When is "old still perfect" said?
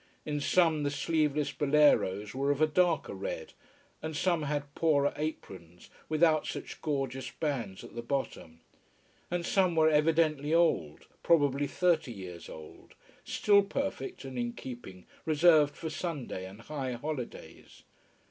12.49-14.25